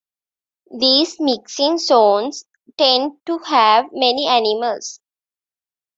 [0.75, 4.99] These mixing zones tend to have many animals.